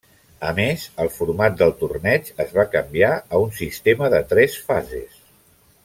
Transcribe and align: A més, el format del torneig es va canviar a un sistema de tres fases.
A 0.51 0.51
més, 0.59 0.85
el 1.03 1.11
format 1.17 1.59
del 1.59 1.73
torneig 1.83 2.31
es 2.45 2.55
va 2.57 2.67
canviar 2.77 3.13
a 3.21 3.43
un 3.45 3.53
sistema 3.61 4.11
de 4.15 4.23
tres 4.33 4.57
fases. 4.73 5.23